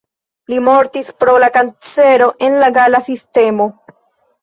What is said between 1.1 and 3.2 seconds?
pro la kancero en la gala